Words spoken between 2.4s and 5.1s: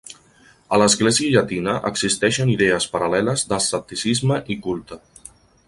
idees paral·leles d'asceticisme i culte.